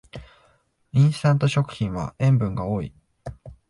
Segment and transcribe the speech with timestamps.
[0.93, 2.91] インスタント食品は塩分が多い